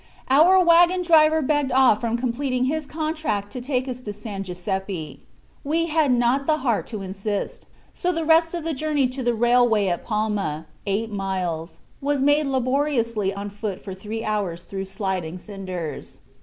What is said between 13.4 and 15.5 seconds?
foot for three hours through sliding